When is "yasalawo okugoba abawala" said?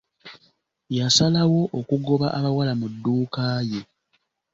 0.97-2.73